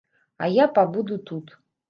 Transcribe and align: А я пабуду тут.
А 0.45 0.49
я 0.53 0.65
пабуду 0.79 1.19
тут. 1.31 1.55